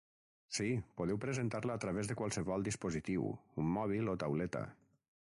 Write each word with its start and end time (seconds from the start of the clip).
Sí, 0.57 0.69
podeu 1.01 1.19
presentar-la 1.25 1.77
a 1.79 1.83
través 1.85 2.11
de 2.13 2.17
qualsevol 2.23 2.67
dispositiu: 2.71 3.31
un 3.65 3.73
mòbil 3.79 4.15
o 4.17 4.21
tauleta. 4.27 4.69